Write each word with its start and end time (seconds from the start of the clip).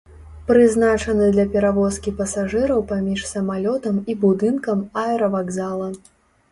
Прызначаны 0.51 1.27
для 1.35 1.45
перавозкі 1.55 2.13
пасажыраў 2.21 2.79
паміж 2.93 3.21
самалётам 3.35 4.01
і 4.13 4.21
будынкам 4.27 4.87
аэравакзала. 5.07 5.97